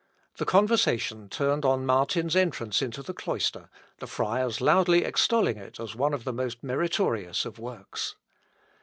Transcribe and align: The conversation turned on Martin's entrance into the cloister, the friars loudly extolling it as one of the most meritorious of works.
The 0.37 0.45
conversation 0.45 1.29
turned 1.29 1.63
on 1.63 1.85
Martin's 1.85 2.35
entrance 2.35 2.81
into 2.81 3.03
the 3.03 3.13
cloister, 3.13 3.69
the 3.99 4.07
friars 4.07 4.59
loudly 4.59 5.03
extolling 5.03 5.57
it 5.57 5.79
as 5.79 5.95
one 5.95 6.15
of 6.15 6.23
the 6.23 6.33
most 6.33 6.63
meritorious 6.63 7.45
of 7.45 7.59
works. 7.59 8.15